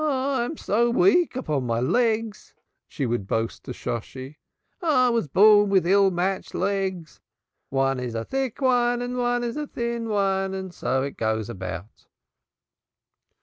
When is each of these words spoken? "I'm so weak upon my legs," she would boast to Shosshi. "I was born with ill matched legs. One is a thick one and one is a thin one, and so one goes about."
"I'm 0.03 0.57
so 0.57 0.89
weak 0.89 1.35
upon 1.35 1.67
my 1.67 1.79
legs," 1.79 2.55
she 2.87 3.05
would 3.05 3.27
boast 3.27 3.63
to 3.65 3.71
Shosshi. 3.71 4.37
"I 4.81 5.09
was 5.09 5.27
born 5.27 5.69
with 5.69 5.85
ill 5.85 6.09
matched 6.09 6.55
legs. 6.55 7.21
One 7.69 7.99
is 7.99 8.15
a 8.15 8.25
thick 8.25 8.61
one 8.61 9.03
and 9.03 9.15
one 9.19 9.43
is 9.43 9.57
a 9.57 9.67
thin 9.67 10.09
one, 10.09 10.55
and 10.55 10.73
so 10.73 11.01
one 11.03 11.11
goes 11.13 11.51
about." 11.51 12.07